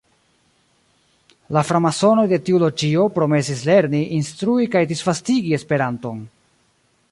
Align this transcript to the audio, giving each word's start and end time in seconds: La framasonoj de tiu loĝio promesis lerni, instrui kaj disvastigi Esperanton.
La 1.57 1.61
framasonoj 1.67 2.23
de 2.31 2.39
tiu 2.47 2.61
loĝio 2.63 3.05
promesis 3.19 3.63
lerni, 3.69 4.01
instrui 4.21 4.69
kaj 4.77 4.83
disvastigi 4.95 5.57
Esperanton. 5.59 6.25